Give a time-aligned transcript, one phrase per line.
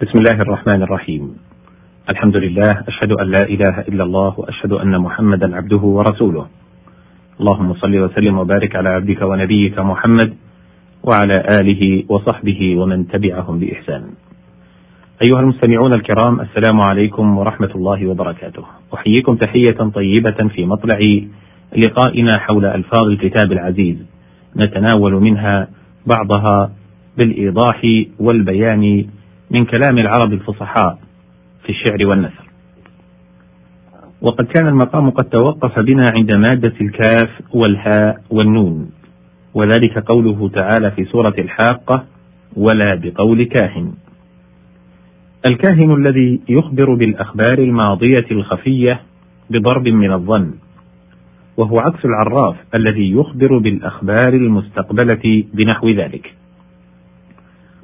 [0.00, 1.36] بسم الله الرحمن الرحيم.
[2.10, 6.46] الحمد لله أشهد أن لا إله إلا الله وأشهد أن محمدا عبده ورسوله.
[7.40, 10.34] اللهم صل وسلم وبارك على عبدك ونبيك محمد
[11.04, 14.02] وعلى آله وصحبه ومن تبعهم بإحسان.
[15.24, 18.64] أيها المستمعون الكرام السلام عليكم ورحمة الله وبركاته.
[18.94, 21.00] أحييكم تحية طيبة في مطلع
[21.76, 23.96] لقائنا حول ألفاظ الكتاب العزيز.
[24.56, 25.68] نتناول منها
[26.06, 26.72] بعضها
[27.18, 27.80] بالإيضاح
[28.20, 29.06] والبيان
[29.52, 30.98] من كلام العرب الفصحاء
[31.62, 32.44] في الشعر والنثر.
[34.22, 38.90] وقد كان المقام قد توقف بنا عند مادة الكاف والهاء والنون
[39.54, 42.04] وذلك قوله تعالى في سورة الحاقة
[42.56, 43.92] ولا بقول كاهن
[45.48, 49.00] الكاهن الذي يخبر بالأخبار الماضية الخفية
[49.50, 50.54] بضرب من الظن
[51.56, 56.34] وهو عكس العراف الذي يخبر بالأخبار المستقبلة بنحو ذلك.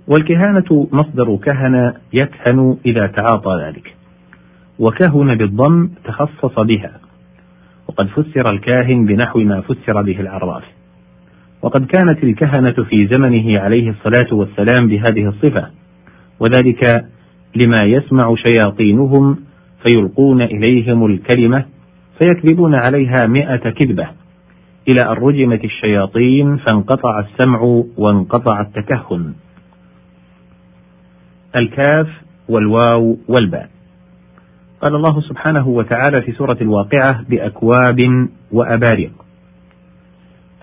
[0.08, 3.94] والكهانة مصدر كهن يكهن إذا تعاطى ذلك.
[4.78, 7.00] وكهن بالضم تخصص بها.
[7.88, 10.64] وقد فسر الكاهن بنحو ما فسر به العراف
[11.62, 15.66] وقد كانت الكهنة في زمنه عليه الصلاة والسلام بهذه الصفة.
[16.40, 17.04] وذلك
[17.64, 19.36] لما يسمع شياطينهم
[19.86, 21.64] فيلقون إليهم الكلمة
[22.20, 24.08] فيكذبون عليها مئة كذبة.
[24.88, 29.32] إلى أن رجمت الشياطين فانقطع السمع وانقطع التكهن.
[31.56, 32.08] الكاف
[32.48, 33.70] والواو والباء.
[34.82, 39.10] قال الله سبحانه وتعالى في سورة الواقعة بأكواب وأبارق.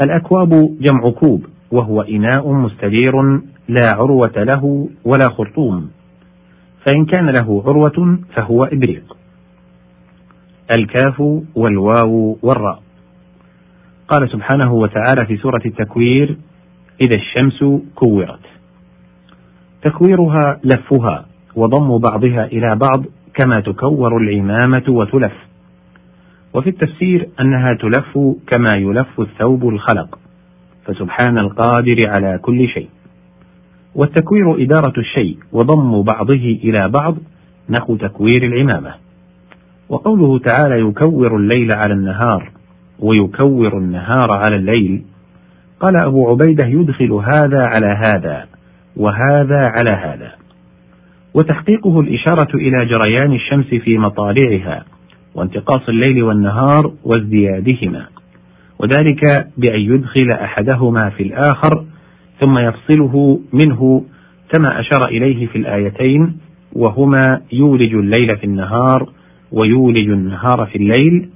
[0.03, 3.21] الأكواب جمع كوب وهو إناء مستدير
[3.67, 5.91] لا عروة له ولا خرطوم.
[6.85, 9.17] فإن كان له عروة فهو إبريق.
[10.77, 12.81] الكاف والواو والراء.
[14.07, 16.37] قال سبحانه وتعالى في سورة التكوير
[17.01, 18.54] إذا الشمس كورت.
[19.85, 25.33] تكويرها لفها وضم بعضها إلى بعض كما تكور العمامة وتلف.
[26.53, 30.19] وفي التفسير أنها تلف كما يلف الثوب الخلق.
[30.85, 32.89] فسبحان القادر على كل شيء.
[33.95, 37.15] والتكوير إدارة الشيء وضم بعضه إلى بعض
[37.69, 38.93] نحو تكوير العمامة.
[39.89, 42.51] وقوله تعالى يكور الليل على النهار
[42.99, 45.03] ويكور النهار على الليل
[45.79, 48.54] قال أبو عبيدة يدخل هذا على هذا.
[48.97, 50.31] وهذا على هذا.
[51.33, 54.85] وتحقيقه الإشارة إلى جريان الشمس في مطالعها
[55.35, 58.05] وانتقاص الليل والنهار وازديادهما.
[58.79, 61.85] وذلك بأن يدخل أحدهما في الآخر
[62.39, 64.03] ثم يفصله منه
[64.49, 66.37] كما أشار إليه في الآيتين
[66.73, 69.09] وهما يولج الليل في النهار
[69.51, 71.29] ويولج النهار في الليل.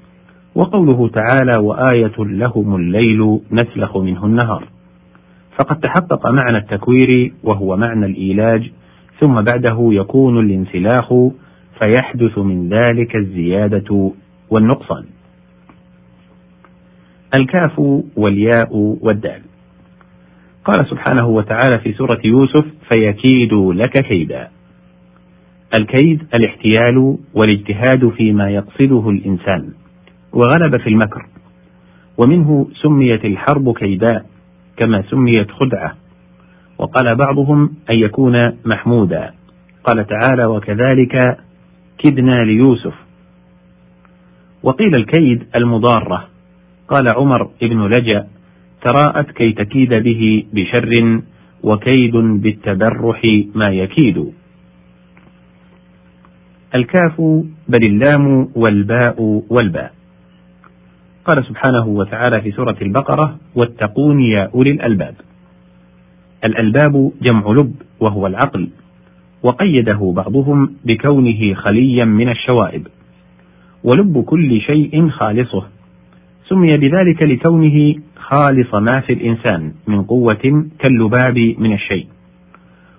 [0.56, 4.64] وقوله تعالى وآية لهم الليل نسلخ منه النهار.
[5.60, 8.72] فقد تحقق معنى التكوير وهو معنى الإيلاج
[9.20, 11.14] ثم بعده يكون الانسلاخ
[11.80, 14.12] فيحدث من ذلك الزيادة
[14.50, 15.06] والنقصان.
[17.38, 17.80] الكاف
[18.16, 19.42] والياء والدال.
[20.66, 24.48] قال سبحانه وتعالى في سورة يوسف: فيكيد لك كيدا.
[25.80, 29.70] الكيد الاحتيال والاجتهاد فيما يقصده الإنسان،
[30.34, 31.26] وغلب في المكر،
[32.18, 34.26] ومنه سميت الحرب كيداء
[34.80, 35.96] كما سميت خدعة.
[36.78, 39.34] وقال بعضهم أن يكون محمودا.
[39.84, 41.38] قال تعالى وكذلك
[41.98, 42.94] كدنا ليوسف.
[44.64, 46.28] وقيل الكيد المضارة.
[46.88, 48.28] قال عمر بن لجأ
[48.82, 51.22] تراءت كي تكيد به بشر
[51.64, 53.22] وكيد بالتبرح
[53.56, 54.34] ما يكيد.
[56.76, 57.22] الكاف
[57.68, 59.99] بل اللام والباء والباء.
[61.26, 65.16] قال سبحانه وتعالى في سورة البقرة واتقون يا أولي الألباب.
[66.44, 68.70] الألباب جمع لب وهو العقل
[69.44, 72.88] وقيده بعضهم بكونه خليا من الشوائب
[73.84, 75.64] ولب كل شيء خالصه.
[76.48, 82.08] سمي بذلك لكونه خالص ما في الإنسان من قوة كاللباب من الشيء.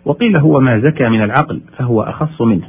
[0.05, 2.69] وقيل هو ما زكى من العقل فهو أخص منه.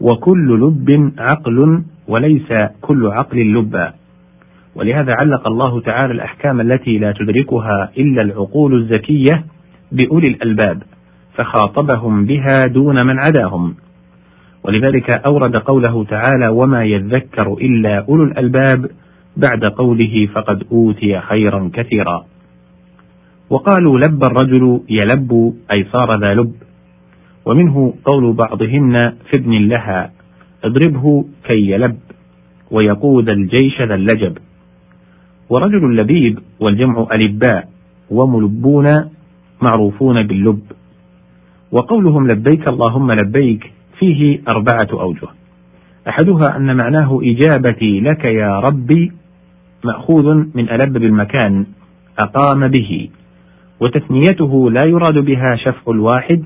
[0.00, 3.92] وكل لب عقل وليس كل عقل لبا.
[4.76, 9.44] ولهذا علق الله تعالى الأحكام التي لا تدركها إلا العقول الزكية
[9.92, 10.82] بأولي الألباب
[11.34, 13.74] فخاطبهم بها دون من عداهم.
[14.64, 18.90] ولذلك أورد قوله تعالى وما يذكر إلا أولو الألباب
[19.36, 22.24] بعد قوله فقد أوتي خيرا كثيرا
[23.50, 26.52] وقالوا لب الرجل يلب أي صار ذا لب
[27.46, 28.98] ومنه قول بعضهن
[29.30, 30.12] في ابن لها
[30.64, 31.98] اضربه كي يلب
[32.70, 34.38] ويقود الجيش ذا اللجب
[35.50, 37.68] ورجل لبيب والجمع ألباء
[38.10, 39.10] وملبون
[39.62, 40.62] معروفون باللب.
[41.72, 45.28] وقولهم لبيك اللهم لبيك فيه أربعة أوجه.
[46.08, 49.12] أحدها أن معناه إجابتي لك يا ربي
[49.84, 51.66] مأخوذ من ألب بالمكان
[52.18, 53.08] أقام به
[53.80, 56.44] وتثنيته لا يراد بها شفع الواحد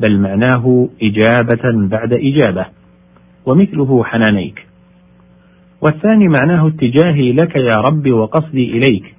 [0.00, 2.66] بل معناه إجابة بعد إجابة
[3.46, 4.66] ومثله حنانيك.
[5.82, 9.14] والثاني معناه اتجاهي لك يا رب وقصدي إليك.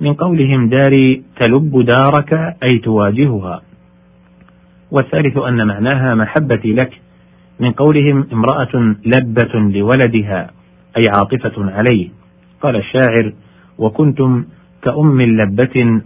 [0.00, 2.32] من قولهم داري تلب دارك
[2.62, 3.62] أي تواجهها.
[4.90, 7.00] والثالث أن معناها محبتي لك.
[7.60, 10.50] من قولهم امرأة لبة لولدها
[10.98, 12.08] أي عاطفة عليه
[12.60, 13.32] قال الشاعر
[13.78, 14.44] وكنتم
[14.82, 16.02] كأم لبة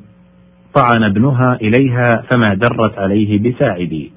[0.75, 4.13] طعن ابنها إليها فما درت عليه بساعدي.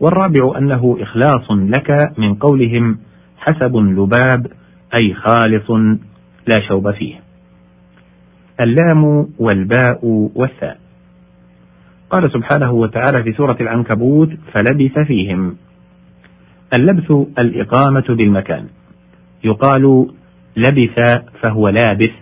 [0.00, 2.98] والرابع أنه إخلاص لك من قولهم
[3.38, 4.46] حسب لباب
[4.94, 5.70] أي خالص
[6.46, 7.14] لا شوب فيه.
[8.60, 9.98] اللام والباء
[10.34, 10.78] والثاء.
[12.10, 15.56] قال سبحانه وتعالى في سورة العنكبوت فلبث فيهم.
[16.76, 18.66] اللبث الإقامة بالمكان.
[19.44, 20.06] يقال
[20.56, 20.98] لبث
[21.40, 22.12] فهو لابث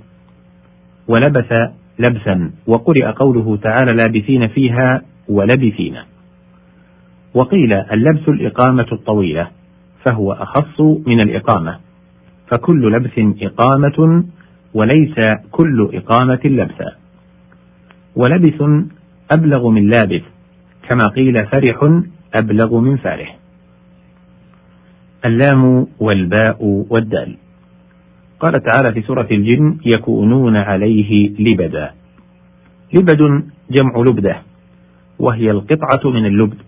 [1.08, 1.52] ولبث
[1.98, 5.96] لبثا وقرئ قوله تعالى لابثين فيها ولبثين.
[7.34, 9.50] وقيل اللبث الإقامة الطويلة
[10.06, 11.89] فهو أخص من الإقامة.
[12.50, 14.24] فكل لبث إقامة
[14.74, 15.14] وليس
[15.50, 16.92] كل إقامة لبثا
[18.16, 18.62] ولبث
[19.32, 20.22] أبلغ من لابث
[20.88, 22.00] كما قيل فرح
[22.34, 23.36] أبلغ من فارح
[25.24, 26.56] اللام والباء
[26.90, 27.36] والدال.
[28.40, 31.90] قال تعالى في سورة الجن يكونون عليه لبدا.
[32.92, 34.36] لبد جمع لبدة
[35.18, 36.58] وهي القطعة من اللبد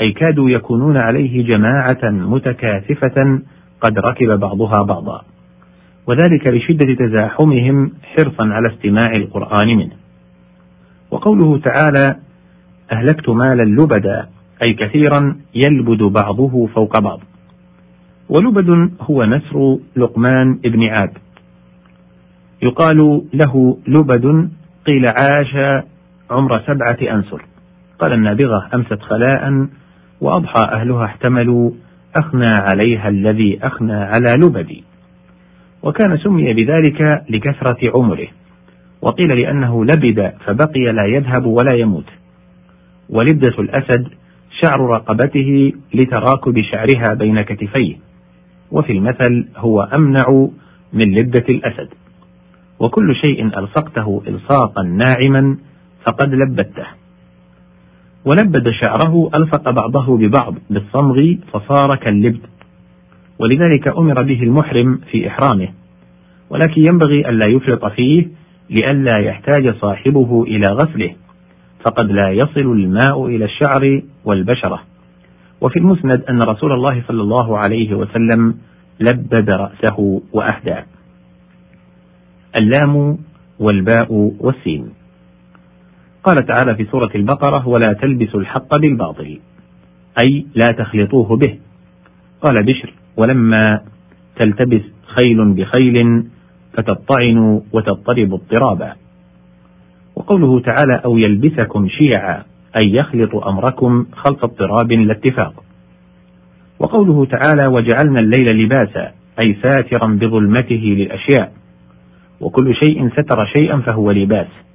[0.00, 3.40] أي كادوا يكونون عليه جماعة متكاثفة
[3.80, 5.22] قد ركب بعضها بعضا.
[6.06, 9.96] وذلك لشدة تزاحمهم حرصا على استماع القرآن منه.
[11.10, 12.16] وقوله تعالى
[12.92, 14.28] أهلكت مالا لبدا
[14.62, 17.20] أي كثيرا يلبد بعضه فوق بعض.
[18.28, 21.12] ولبد هو نسر لقمان ابن عاد.
[22.62, 24.50] يقال له لبد
[24.86, 25.82] قيل عاش
[26.30, 27.44] عمر سبعة أنسر
[27.98, 29.66] قال النابغة أمست خلاء
[30.20, 31.70] وأضحى أهلها احتملوا
[32.16, 34.84] أخنى عليها الذي أخنى على لبدي.
[35.82, 38.28] وكان سمي بذلك لكثرة عمره.
[39.02, 42.06] وقيل لأنه لبد فبقي لا يذهب ولا يموت.
[43.08, 44.08] ولبدة الأسد
[44.60, 47.96] شعر رقبته لتراكب شعرها بين كتفيه.
[48.70, 50.48] وفي المثل هو أمنع
[50.92, 51.88] من لبدة الأسد.
[52.80, 55.56] وكل شيء ألصقته إلصاقا ناعما
[56.04, 56.97] فقد لبدته.
[58.28, 62.40] ولبد شعره ألصق بعضه ببعض بالصمغ فصار كاللبد
[63.38, 65.68] ولذلك أمر به المحرم في إحرامه.
[66.50, 68.28] ولكن ينبغي ألا يفرط فيه
[68.70, 71.10] لئلا يحتاج صاحبه إلى غسله.
[71.84, 74.82] فقد لا يصل الماء إلى الشعر والبشرة.
[75.60, 78.54] وفي المسند أن رسول الله صلى الله عليه وسلم
[79.00, 80.76] لبد رأسه وأهدى.
[82.60, 83.18] اللام
[83.58, 84.97] والباء والسين.
[86.28, 89.38] قال تعالى في سورة البقرة ولا تلبسوا الحق بالباطل
[90.24, 91.58] أي لا تخلطوه به
[92.42, 93.80] قال بشر ولما
[94.36, 96.26] تلتبس خيل بخيل
[96.72, 98.92] فتطعن وتضطرب اضطرابا
[100.16, 102.42] وقوله تعالى أو يلبسكم شيعا
[102.76, 105.64] أي يخلط أمركم خلط اضطراب لا اتفاق
[106.78, 111.52] وقوله تعالى وجعلنا الليل لباسا أي ساترا بظلمته للأشياء
[112.40, 114.67] وكل شيء ستر شيئا فهو لباس.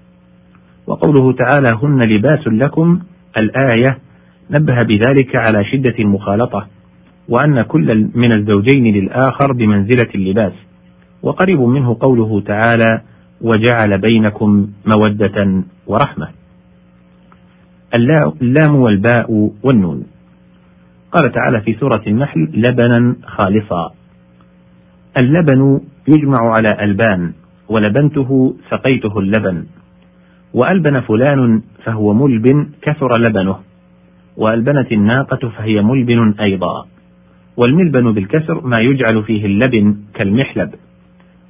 [0.88, 3.00] وقوله تعالى هن لباس لكم
[3.38, 3.98] الآية
[4.52, 6.68] نبه بذلك على شدة المخالطة
[7.30, 10.54] وأن كل من الزوجين للآخر بمنزلة اللباس.
[11.24, 13.02] وقريب منه قوله تعالى
[13.42, 16.28] وجعل بينكم مودة ورحمة.
[18.42, 20.04] اللام والباء والنون.
[21.12, 23.94] قال تعالى في سورة النحل لبنا خالصا.
[25.22, 27.34] اللبن يجمع على ألبان
[27.70, 29.66] ولبنته سقيته اللبن.
[30.54, 33.58] وألبن فلان فهو ملبن كثر لبنه
[34.38, 36.86] وألبنت الناقة فهي ملبن أيضا
[37.58, 40.72] والملبن بالكسر ما يجعل فيه اللبن كالمحلب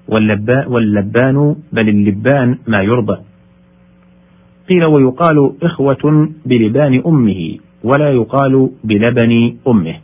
[0.07, 3.17] واللباء واللبان بل اللبان ما يرضى.
[4.69, 9.95] قيل ويقال إخوة بلبان أمه ولا يقال بلبن أمه.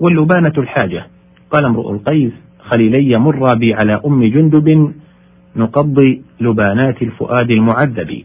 [0.00, 1.06] واللبانة الحاجة.
[1.50, 4.92] قال امرؤ القيس خليلي مر بي على أم جندب
[5.56, 8.22] نقضي لبانات الفؤاد المعذب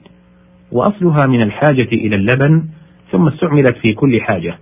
[0.72, 2.64] وأصلها من الحاجة إلى اللبن
[3.12, 4.58] ثم استعملت في كل حاجة.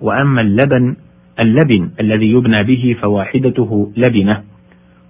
[0.00, 0.96] وأما اللبن
[1.44, 4.42] اللبن الذي يبنى به فواحدته لبنة.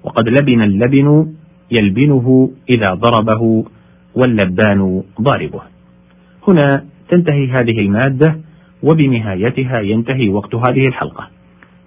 [0.05, 1.33] وقد لبن اللبن
[1.71, 3.65] يلبنه إذا ضربه
[4.15, 5.63] واللبان ضاربه.
[6.49, 8.41] هنا تنتهي هذه المادة
[8.83, 11.29] وبنهايتها ينتهي وقت هذه الحلقة.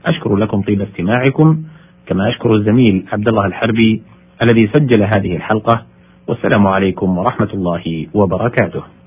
[0.06, 1.64] أشكر لكم طيب استماعكم
[2.06, 4.02] كما أشكر الزميل عبد الله الحربي
[4.42, 5.86] الذي سجل هذه الحلقة.
[6.28, 9.03] والسلام عليكم ورحمة الله وبركاته.